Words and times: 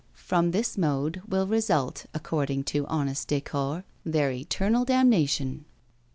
From 0.17 0.49
this 0.49 0.79
mode 0.79 1.21
will 1.27 1.45
result, 1.45 2.07
according 2.11 2.63
to 2.73 2.87
honest 2.87 3.27
Des 3.27 3.41
Caures, 3.41 3.83
their 4.03 4.31
eternal 4.31 4.83
damnation. 4.83 5.63